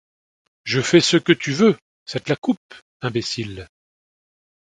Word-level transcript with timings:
Je 0.63 0.81
fais 0.81 0.99
ce 0.99 1.15
que 1.15 1.31
tu 1.31 1.51
veux, 1.51 1.77
ça 2.07 2.19
te 2.19 2.27
la 2.27 2.35
coupe, 2.35 2.73
imbécile! 3.01 3.69